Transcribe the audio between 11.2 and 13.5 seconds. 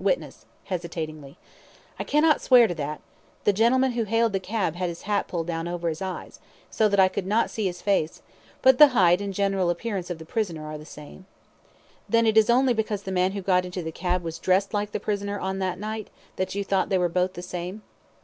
CALTON: Then it is only because the man who